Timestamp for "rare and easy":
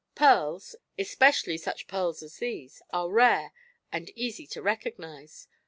3.07-4.47